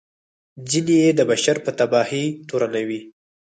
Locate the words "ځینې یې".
0.69-1.09